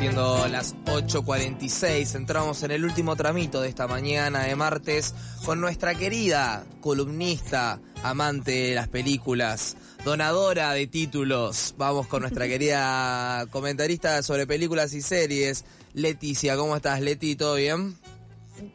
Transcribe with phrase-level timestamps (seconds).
[0.00, 5.14] Siendo las 8.46, entramos en el último tramito de esta mañana de martes
[5.44, 11.74] con nuestra querida columnista, amante de las películas, donadora de títulos.
[11.76, 16.56] Vamos con nuestra querida comentarista sobre películas y series, Leticia.
[16.56, 17.36] ¿Cómo estás, Leti?
[17.36, 17.94] ¿Todo bien?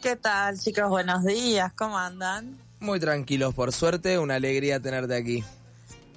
[0.04, 0.88] ¿Qué tal, chicos?
[0.90, 2.56] Buenos días, ¿cómo andan?
[2.80, 5.44] Muy tranquilos, por suerte, una alegría tenerte aquí.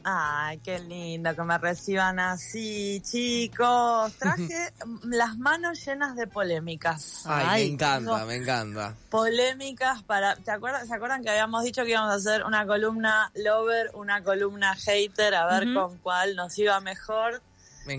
[0.04, 4.12] Ay, qué lindo que me reciban así, chicos.
[4.14, 4.72] Traje
[5.04, 7.24] las manos llenas de polémicas.
[7.26, 8.94] Ay, me encanta, me encanta.
[9.10, 10.36] Polémicas para.
[10.36, 14.22] ¿te acuerdan, ¿Se acuerdan que habíamos dicho que íbamos a hacer una columna lover, una
[14.22, 17.42] columna hater, a ver con cuál nos iba mejor?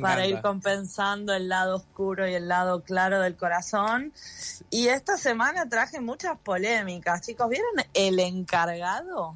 [0.01, 4.13] para ir compensando el lado oscuro y el lado claro del corazón.
[4.69, 7.49] Y esta semana traje muchas polémicas, chicos.
[7.49, 9.33] ¿Vieron el encargado?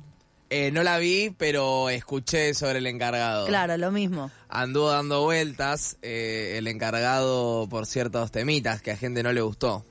[0.56, 3.48] Eh, no la vi, pero escuché sobre el encargado.
[3.48, 4.30] Claro, lo mismo.
[4.50, 9.84] Anduvo dando vueltas eh, el encargado por ciertos temitas que a gente no le gustó.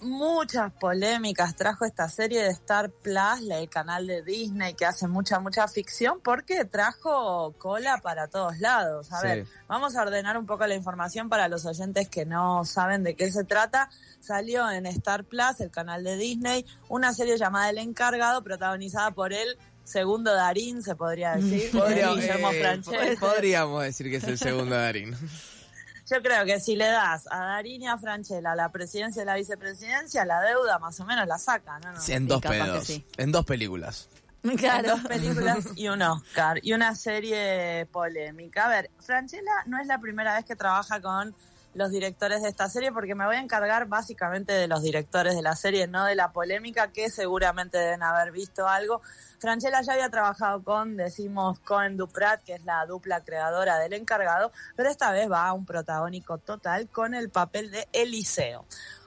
[0.00, 5.40] Muchas polémicas trajo esta serie de Star Plus, el canal de Disney que hace mucha,
[5.40, 9.12] mucha ficción, porque trajo cola para todos lados.
[9.12, 13.02] A ver, vamos a ordenar un poco la información para los oyentes que no saben
[13.02, 13.90] de qué se trata.
[14.20, 19.32] Salió en Star Plus, el canal de Disney, una serie llamada El Encargado, protagonizada por
[19.32, 21.70] él segundo Darín, se podría decir.
[21.72, 25.16] Eh, podríamos decir que es el segundo Darín.
[26.10, 29.36] Yo creo que si le das a Darín y a Franchella la presidencia y la
[29.36, 31.92] vicepresidencia, la deuda más o menos la saca, ¿no?
[32.08, 33.00] en dos pedos.
[33.16, 34.08] En dos películas.
[34.56, 34.92] Claro.
[34.96, 38.64] dos películas y un Oscar y una serie polémica.
[38.64, 41.34] A ver, Franchella no es la primera vez que trabaja con
[41.74, 45.42] los directores de esta serie porque me voy a encargar básicamente de los directores de
[45.42, 49.02] la serie, no de la polémica que seguramente deben haber visto algo.
[49.38, 54.52] Franchella ya había trabajado con, decimos, Cohen Duprat, que es la dupla creadora del encargado,
[54.76, 58.66] pero esta vez va a un protagónico total con el papel de Eliseo.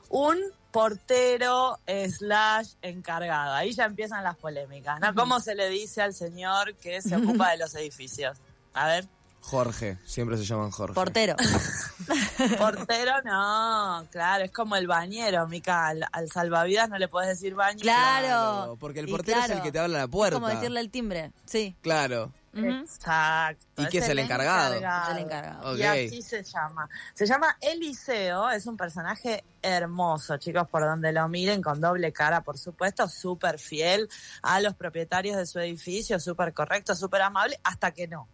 [0.10, 0.40] Un
[0.72, 3.54] portero slash encargado.
[3.54, 5.14] Ahí ya empiezan las polémicas, ¿no?
[5.14, 8.40] ¿Cómo se le dice al señor que se ocupa de los edificios?
[8.74, 9.08] A ver.
[9.44, 10.96] Jorge, siempre se llaman Jorge.
[10.96, 11.36] Portero.
[12.58, 15.90] Portero no, claro, es como el bañero, Mica.
[15.90, 17.84] Al, salvavidas no le puedes decir bañero.
[17.84, 18.78] Claro.
[18.80, 20.40] porque el portero es el que te habla la puerta.
[20.40, 21.76] como decirle el timbre, sí.
[21.82, 22.32] Claro.
[22.56, 23.82] Exacto.
[23.82, 24.76] ¿Y qué es, el encargado?
[24.76, 25.78] el encargado.
[25.78, 26.88] Y así se llama.
[27.14, 32.42] Se llama Eliseo, es un personaje hermoso, chicos, por donde lo miren, con doble cara,
[32.42, 34.08] por supuesto, súper fiel
[34.42, 38.28] a los propietarios de su edificio, súper correcto, súper amable, hasta que no.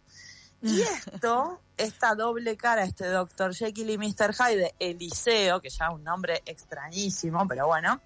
[0.62, 3.54] Y esto, esta doble cara, este Dr.
[3.54, 4.34] Jekyll y Mr.
[4.34, 8.00] Hyde Eliseo, que ya es un nombre extrañísimo, pero bueno,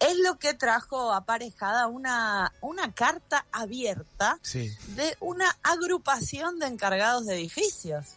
[0.00, 7.36] es lo que trajo aparejada una, una carta abierta de una agrupación de encargados de
[7.36, 8.16] edificios.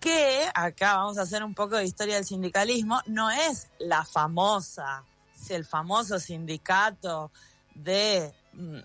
[0.00, 5.02] Que, acá vamos a hacer un poco de historia del sindicalismo, no es la famosa,
[5.48, 7.30] el famoso sindicato
[7.74, 8.34] de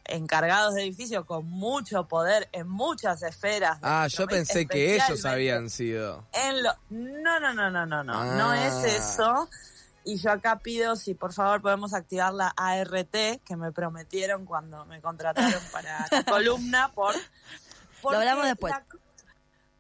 [0.05, 3.79] encargados de edificios con mucho poder en muchas esferas.
[3.81, 6.25] Ah, yo pensé que ellos habían sido.
[6.33, 8.87] En lo, no, no, no, no, no, no, no es ah.
[8.87, 9.49] eso.
[10.03, 13.15] Y yo acá pido si por favor podemos activar la ART
[13.45, 17.15] que me prometieron cuando me contrataron para la columna por...
[18.03, 18.73] Lo hablamos después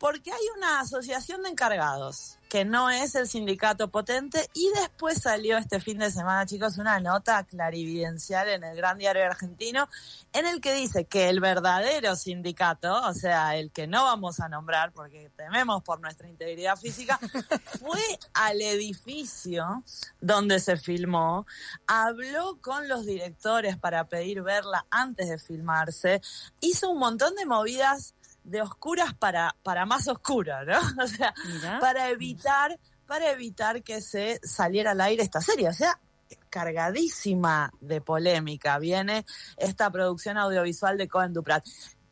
[0.01, 5.59] porque hay una asociación de encargados que no es el sindicato potente y después salió
[5.59, 9.87] este fin de semana, chicos, una nota clarividencial en el Gran Diario Argentino
[10.33, 14.49] en el que dice que el verdadero sindicato, o sea, el que no vamos a
[14.49, 17.19] nombrar porque tememos por nuestra integridad física,
[17.79, 18.01] fue
[18.33, 19.83] al edificio
[20.19, 21.45] donde se filmó,
[21.85, 26.21] habló con los directores para pedir verla antes de filmarse,
[26.59, 30.79] hizo un montón de movidas de oscuras para, para más oscuras, ¿no?
[31.03, 31.33] O sea,
[31.79, 32.77] para evitar,
[33.07, 35.69] para evitar que se saliera al aire esta serie.
[35.69, 35.99] O sea,
[36.49, 39.25] cargadísima de polémica viene
[39.57, 41.65] esta producción audiovisual de Cohen Duprat.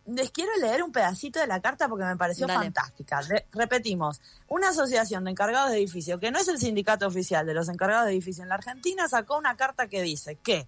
[0.07, 3.21] Les quiero leer un pedacito de la carta porque me pareció fantástica.
[3.51, 7.69] repetimos, una asociación de encargados de edificio, que no es el sindicato oficial de los
[7.69, 10.67] encargados de edificio en la Argentina, sacó una carta que dice que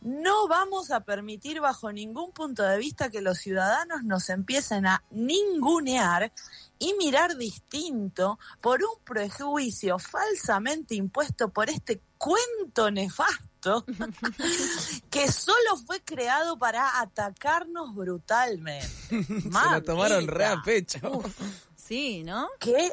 [0.00, 5.02] no vamos a permitir bajo ningún punto de vista que los ciudadanos nos empiecen a
[5.10, 6.32] ningunear
[6.78, 13.84] y mirar distinto por un prejuicio falsamente impuesto por este cuento nefasto
[15.10, 18.86] que solo fue creado para atacarnos brutalmente.
[19.10, 21.22] Se lo tomaron re a pecho.
[21.74, 22.48] Sí, ¿no?
[22.58, 22.92] qué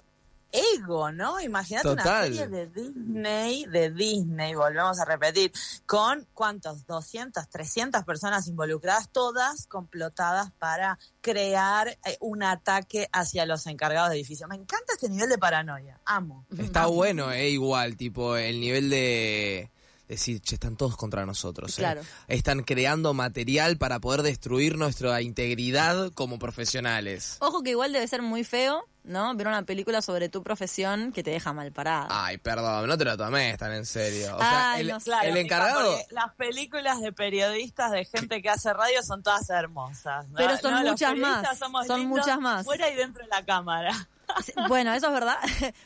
[0.54, 1.42] ego, ¿no?
[1.42, 5.52] Imagínate una serie de Disney, de Disney, volvemos a repetir,
[5.86, 13.66] con cuántos, 200, 300 personas involucradas, todas complotadas para crear eh, un ataque hacia los
[13.68, 14.48] encargados de edificios.
[14.48, 16.46] Me encanta este nivel de paranoia, amo.
[16.58, 19.72] Está bueno, eh, igual, tipo, el nivel de
[20.08, 21.72] decir, che, están todos contra nosotros.
[21.80, 21.82] eh.
[21.82, 22.02] Claro.
[22.28, 27.38] Están creando material para poder destruir nuestra integridad como profesionales.
[27.40, 29.36] Ojo que igual debe ser muy feo, ¿no?
[29.36, 32.08] Ver una película sobre tu profesión que te deja mal parada.
[32.10, 34.36] Ay, perdón, no te lo tomés tan en serio.
[34.36, 35.00] O sea, Ay, el, no.
[35.00, 35.98] Claro, el encargado...
[36.12, 40.28] Las películas de periodistas, de gente que hace radio, son todas hermosas.
[40.28, 40.38] ¿no?
[40.38, 42.66] Pero son No, muchas más, somos son lindos muchas más.
[42.66, 43.92] Fuera y dentro de la cámara.
[44.68, 45.36] Bueno, eso es verdad,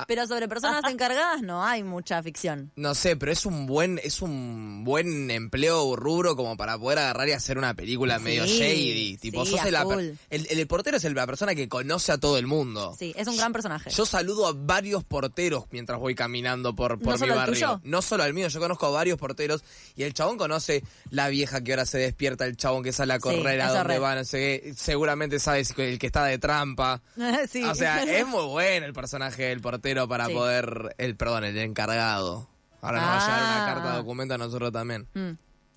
[0.08, 2.72] pero sobre personas encargadas no hay mucha ficción.
[2.76, 7.28] No sé, pero es un buen es un buen empleo rubro como para poder agarrar
[7.30, 9.18] y hacer una película Sí, medio shady.
[9.18, 12.38] Tipo, sí, sos el, el, el portero es el- la persona que conoce a todo
[12.38, 12.96] el mundo.
[12.98, 13.90] Sí, es un gran personaje.
[13.90, 17.54] Yo saludo a varios porteros mientras voy caminando por, por ¿No mi barrio.
[17.54, 17.82] tuyo?
[17.84, 19.64] No solo al mío, yo conozco a varios porteros
[19.96, 23.18] y el chabón conoce la vieja que ahora se despierta, el chabón que sale a
[23.18, 24.74] Sí, correr, a dónde va, no sé qué.
[24.76, 27.02] Seguramente sabes el que está de trampa.
[27.50, 27.64] sí.
[27.64, 30.34] O sea, es muy bueno el personaje del portero para Sí.
[30.34, 32.50] poder, el perdón, el encargado.
[32.82, 33.74] Ahora nos va a llegar una Ah.
[33.74, 35.08] carta de documento a nosotros también.
[35.14, 35.32] Mm.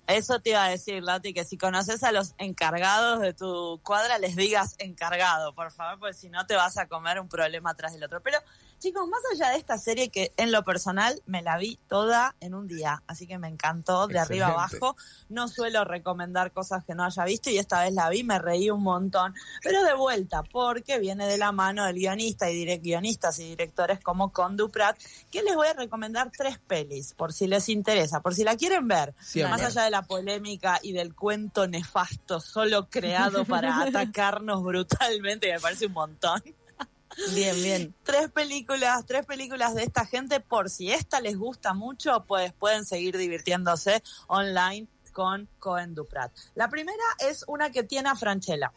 [0.07, 4.17] Eso te iba a decir, Lati, que si conoces a los encargados de tu cuadra,
[4.17, 7.93] les digas encargado, por favor, porque si no te vas a comer un problema tras
[7.93, 8.21] del otro.
[8.21, 8.37] Pero,
[8.81, 12.55] chicos, más allá de esta serie que en lo personal me la vi toda en
[12.55, 14.97] un día, así que me encantó de arriba abajo.
[15.29, 18.71] No suelo recomendar cosas que no haya visto y esta vez la vi, me reí
[18.71, 23.37] un montón, pero de vuelta, porque viene de la mano del guionista y direct guionistas
[23.39, 24.97] y directores como Condu Pratt,
[25.29, 28.87] que les voy a recomendar tres pelis, por si les interesa, por si la quieren
[28.87, 29.13] ver.
[29.21, 29.51] Siempre.
[29.51, 35.53] Más allá de la polémica y del cuento nefasto solo creado para atacarnos brutalmente, que
[35.53, 36.41] me parece un montón.
[37.33, 37.95] Bien, bien.
[38.03, 42.85] Tres películas, tres películas de esta gente, por si esta les gusta mucho, pues pueden
[42.85, 46.31] seguir divirtiéndose online con Cohen Duprat.
[46.55, 48.71] La primera es una que tiene a Franchella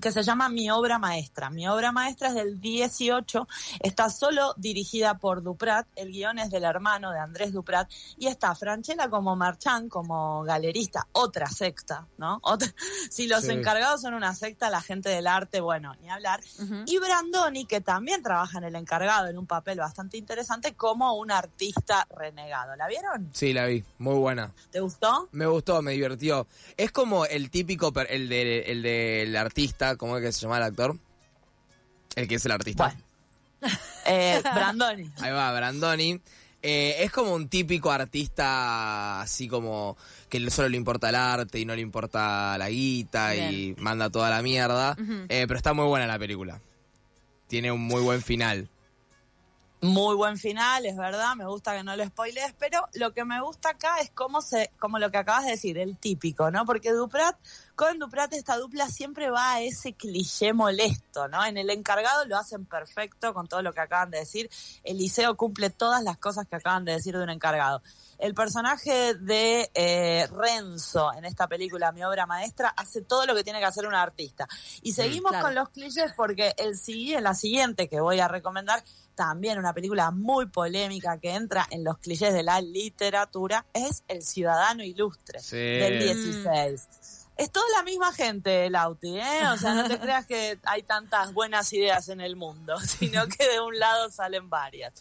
[0.00, 1.50] que se llama Mi obra maestra.
[1.50, 3.46] Mi obra maestra es del 18,
[3.80, 8.54] está solo dirigida por Duprat, el guion es del hermano de Andrés Duprat, y está
[8.54, 12.38] Franchella como Marchand, como galerista, otra secta, ¿no?
[12.42, 12.74] Otra-
[13.10, 13.52] si los Sí.
[13.52, 16.40] encargados son una secta, la gente del arte, bueno, ni hablar.
[16.86, 21.30] Y Brandoni, que también trabaja en el encargado, en un papel bastante interesante, como un
[21.30, 22.74] artista renegado.
[22.76, 23.30] ¿La vieron?
[23.32, 23.84] Sí, la vi.
[23.98, 24.52] Muy buena.
[24.70, 25.28] ¿Te gustó?
[25.32, 26.46] Me gustó, me divirtió.
[26.76, 30.64] Es como el típico, el de- el del artista, ¿cómo es que se llama el
[30.64, 30.98] actor?
[32.16, 32.94] El que es el artista.
[33.60, 33.78] Bueno.
[34.06, 35.10] Eh, Brandoni.
[35.22, 36.20] Ahí va, Brandoni.
[36.60, 39.96] Eh, es como un típico artista así como
[40.28, 44.28] que solo le importa el arte y no le importa la guita y manda toda
[44.30, 44.96] la mierda.
[45.28, 46.60] Eh, pero está muy buena la película.
[47.48, 48.68] Tiene un muy buen final.
[49.82, 53.42] Muy buen final, es verdad, me gusta que no lo spoilees, pero lo que me
[53.42, 56.64] gusta acá es cómo se, como lo que acabas de decir, el típico, ¿no?
[56.64, 57.36] Porque Duprat,
[57.74, 61.44] con Duprat esta dupla siempre va a ese cliché molesto, ¿no?
[61.44, 64.48] En el encargado lo hacen perfecto con todo lo que acaban de decir.
[64.84, 67.82] Eliseo cumple todas las cosas que acaban de decir de un encargado.
[68.18, 73.42] El personaje de eh, Renzo en esta película, mi obra maestra, hace todo lo que
[73.42, 74.46] tiene que hacer un artista.
[74.82, 75.46] Y seguimos claro.
[75.46, 78.84] con los clichés porque el, sigui- la siguiente que voy a recomendar,
[79.16, 84.22] también una película muy polémica que entra en los clichés de la literatura, es El
[84.22, 85.56] Ciudadano Ilustre Sí.
[85.56, 87.23] del 16.
[87.36, 89.48] Es toda la misma gente, Lauti, ¿eh?
[89.52, 93.48] O sea, no te creas que hay tantas buenas ideas en el mundo, sino que
[93.48, 94.92] de un lado salen varias.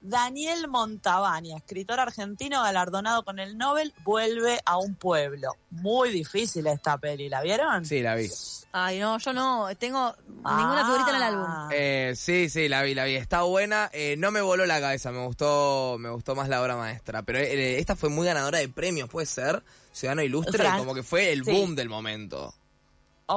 [0.00, 5.56] Daniel Montabani, escritor argentino galardonado con el Nobel, vuelve a un pueblo.
[5.70, 7.84] Muy difícil esta peli, ¿la vieron?
[7.84, 8.28] Sí, la vi.
[8.72, 11.44] Ay, no, yo no tengo ninguna figurita en el álbum.
[11.46, 11.68] Ah.
[11.72, 13.16] Eh, sí, sí, la vi, la vi.
[13.16, 13.90] Está buena.
[13.92, 17.22] Eh, no me voló la cabeza, me gustó, me gustó más la obra maestra.
[17.22, 19.62] Pero eh, esta fue muy ganadora de premios, puede ser.
[19.92, 21.50] Ciudadano Ilustre, Fran- como que fue el sí.
[21.50, 22.54] boom del momento.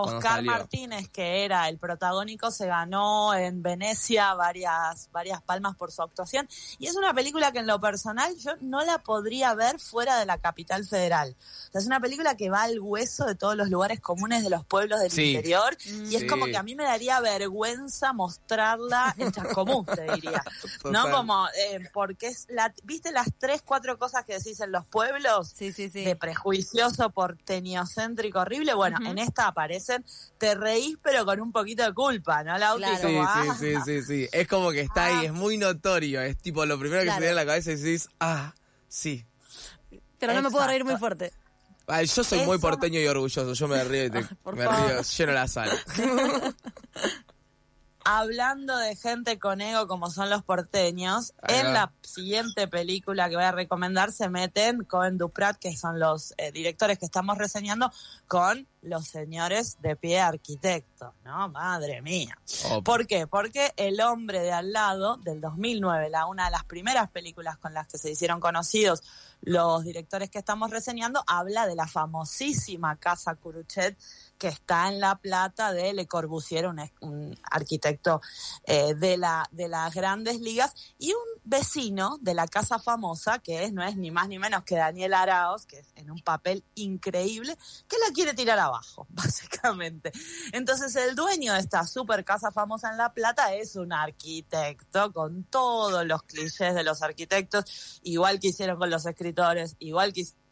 [0.01, 0.43] Oscar.
[0.43, 6.47] Martínez, que era el protagónico, se ganó en Venecia varias, varias palmas por su actuación.
[6.79, 10.25] Y es una película que en lo personal yo no la podría ver fuera de
[10.25, 11.35] la capital federal.
[11.69, 14.49] O sea, es una película que va al hueso de todos los lugares comunes de
[14.49, 15.31] los pueblos del Sí.
[15.31, 15.77] interior.
[16.09, 20.43] Y es como que a mí me daría vergüenza mostrarla en Chascomús, te diría.
[20.91, 24.85] No como, eh, porque es la, ¿viste las tres, cuatro cosas que decís en los
[24.85, 25.53] pueblos?
[25.55, 26.03] Sí, sí, sí.
[26.03, 28.73] de prejuicioso porteñocéntrico horrible.
[28.73, 29.51] Bueno, en esta
[29.83, 30.05] aparecen,
[30.37, 32.83] te reís pero con un poquito de culpa, ¿no, Lauti?
[32.83, 32.97] Claro.
[32.97, 34.29] Sí, Como, sí, ah, sí, sí, sí.
[34.31, 35.23] Es como que está ahí, Ah.
[35.25, 36.21] es muy notorio.
[36.21, 37.15] Es tipo lo primero que Claro.
[37.17, 38.53] se te viene a la cabeza y decís, ah,
[38.87, 39.25] sí.
[40.19, 41.33] pero no me puedo reír muy fuerte.
[41.85, 43.51] Ay, yo soy muy porteño y orgulloso.
[43.53, 44.21] Yo me río y te-
[44.53, 44.87] me favor.
[44.89, 45.73] río, lleno la sala.
[48.05, 53.45] Hablando de gente con ego como son los porteños, en la siguiente película que voy
[53.45, 57.93] a recomendar se meten Cohen Duprat, que son los eh, directores que estamos reseñando,
[58.27, 61.49] con los señores de pie arquitectos, ¿no?
[61.49, 62.37] Madre mía.
[62.83, 63.27] ¿Por qué?
[63.27, 67.73] Porque El hombre de al lado, del 2009, la, una de las primeras películas con
[67.73, 69.01] las que se hicieron conocidos
[69.41, 73.97] los directores que estamos reseñando, habla de la famosísima Casa Curuchet
[74.37, 78.21] que está en La Plata de Le Corbusier, un, un arquitecto
[78.65, 83.63] eh, de, la, de las grandes ligas, y un vecino de la casa famosa, que
[83.63, 86.63] es, no es ni más ni menos que Daniel Araos, que es en un papel
[86.75, 87.57] increíble,
[87.87, 90.11] que la quiere tirar abajo, básicamente.
[90.51, 95.43] Entonces el dueño de esta super casa famosa en La Plata es un arquitecto con
[95.45, 100.43] todos los clichés de los arquitectos, igual que hicieron con los escritores, igual que hicieron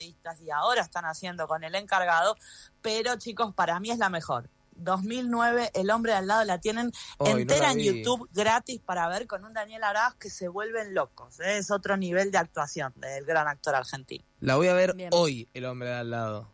[0.00, 2.36] y ahora están haciendo con el encargado,
[2.80, 4.48] pero chicos, para mí es la mejor.
[4.78, 7.78] 2009, El hombre de al lado la tienen no entera la en.
[7.80, 11.40] YouTube gratis para ver con un Daniel Arauz que se vuelven locos.
[11.40, 11.58] ¿eh?
[11.58, 14.24] Es otro nivel de actuación del gran actor argentino.
[14.40, 15.10] La voy a ver Bien.
[15.12, 16.52] hoy, el hombre de al lado.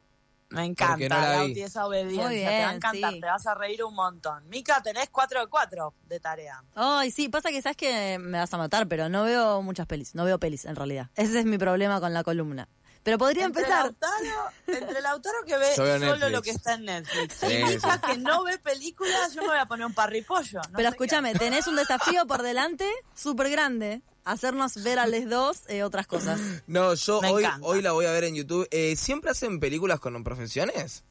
[0.51, 1.47] Me encanta, no la vi.
[1.49, 2.27] Lauti, esa obediencia.
[2.29, 3.21] Muy te va a bien, encantar, sí.
[3.21, 4.49] te vas a reír un montón.
[4.49, 6.63] Mica, tenés 4 de 4 de tarea.
[6.77, 10.15] Ay, sí, pasa que sabes que me vas a matar, pero no veo muchas pelis,
[10.15, 11.11] no veo pelis en realidad.
[11.17, 12.69] Ese es mi problema con la columna.
[13.05, 13.85] Pero podría Entre empezar.
[13.85, 16.31] Lautaro, entre Lautaro que ve solo Netflix.
[16.33, 17.35] lo que está en Netflix.
[17.39, 17.79] Sí, y sí.
[18.07, 20.61] que no ve películas, yo me voy a poner un parripollo.
[20.71, 24.03] no Pero qué escúchame, tenés un desafío por delante súper grande.
[24.25, 26.41] Hacernos ver a les dos eh, otras cosas.
[26.67, 27.67] No, yo Me hoy, encanta.
[27.67, 28.67] hoy la voy a ver en YouTube.
[28.71, 31.05] Eh, ¿Siempre hacen películas con profesiones?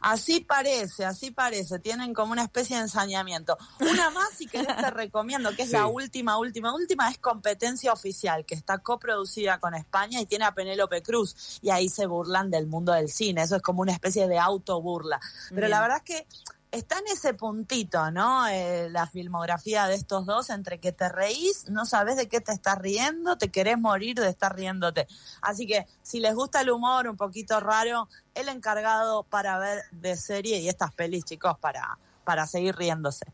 [0.00, 1.78] Así parece, así parece.
[1.78, 3.56] Tienen como una especie de ensañamiento.
[3.80, 5.74] Una más, si querés, te recomiendo, que es Sí.
[5.76, 10.52] la última, última, última, es Competencia Oficial, que está coproducida con España y tiene a
[10.54, 11.58] Penélope Cruz.
[11.62, 13.42] Y ahí se burlan del mundo del cine.
[13.42, 15.20] Eso es como una especie de autoburla.
[15.48, 15.70] Pero Bien.
[15.70, 16.26] la verdad es que
[16.74, 18.46] está en ese puntito, ¿no?
[18.48, 22.52] Eh, la filmografía de estos dos, entre que te reís, no sabes de qué te
[22.52, 25.06] estás riendo, te querés morir de estar riéndote.
[25.40, 30.16] Así que si les gusta el humor un poquito raro, el encargado para ver de
[30.16, 33.26] serie y estas pelis, chicos, para, para seguir riéndose.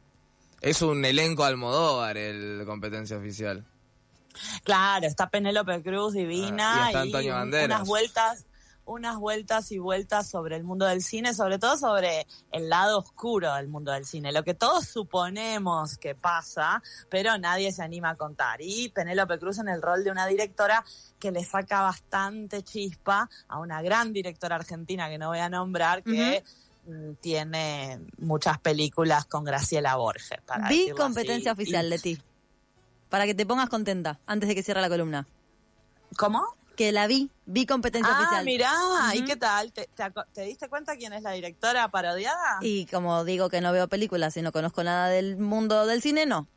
[0.61, 3.64] Es un elenco Almodóvar el competencia oficial.
[4.62, 8.44] Claro, está Penélope Cruz divina Ah, y unas vueltas
[8.90, 13.54] unas vueltas y vueltas sobre el mundo del cine, sobre todo sobre el lado oscuro
[13.54, 18.16] del mundo del cine, lo que todos suponemos que pasa, pero nadie se anima a
[18.16, 18.61] contar.
[18.61, 20.85] Y Penélope Cruz en el rol de una directora
[21.18, 26.02] que le saca bastante chispa a una gran directora argentina que no voy a nombrar,
[26.02, 26.42] que
[26.87, 30.40] mm, tiene muchas películas con Graciela Borges.
[30.44, 31.62] para Vi competencia así.
[31.62, 32.18] oficial de ti.
[33.09, 35.26] Para que te pongas contenta antes de que cierre la columna.
[36.16, 36.59] ¿Cómo?
[36.80, 38.44] Que la vi, vi competencia Ah, oficial.
[38.46, 38.72] mirá,
[39.12, 39.26] ¿y Ujú.
[39.26, 39.70] qué tal?
[39.70, 42.56] ¿Te, te aco- te diste cuenta quién es la directora parodiada?
[42.62, 46.25] Y como digo que no veo películas y no conozco nada del mundo del cine,
[46.25, 46.49] no.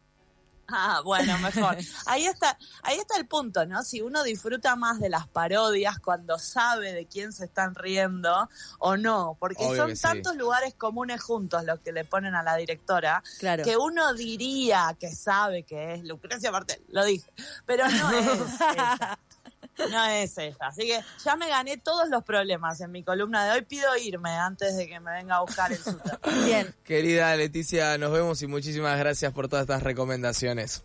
[0.69, 1.75] Ah, bueno, mejor.
[2.05, 3.83] Ahí está, ahí está el punto, ¿no?
[3.83, 8.49] Si uno disfruta más de las parodias cuando sabe de quién se están riendo
[8.79, 10.01] o no, porque Obvio son sí.
[10.03, 13.65] tantos lugares comunes juntos los que le ponen a la directora, Claro.
[13.65, 17.29] que uno diría que sabe que es Lucrecia Martel, lo dije,
[17.65, 18.25] pero no es
[18.71, 19.19] ella.
[19.77, 20.55] No es ella.
[20.59, 23.61] Así que ya me gané todos los problemas en mi columna de hoy.
[23.63, 26.19] Pido irme antes de que me venga a buscar el súper.
[26.45, 26.73] Bien.
[26.83, 30.83] Querida Leticia, nos vemos y muchísimas gracias por todas estas recomendaciones.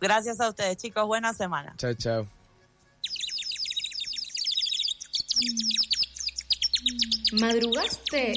[0.00, 1.06] Gracias a ustedes, chicos.
[1.06, 1.74] Buena semana.
[1.76, 2.28] Chao, chao.
[7.40, 8.34] ¿Madrugaste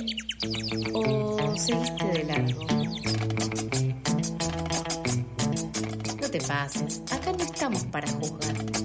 [0.94, 2.66] o seguiste de largo?
[6.22, 8.85] No te pases, acá no estamos para juzgar.